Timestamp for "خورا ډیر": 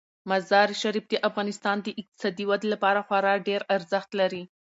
3.07-3.61